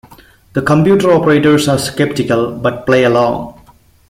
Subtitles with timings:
[0.53, 3.61] The computer operators are skeptical but play along.